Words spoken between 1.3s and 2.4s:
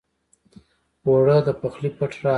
د پخلي پټ راز دی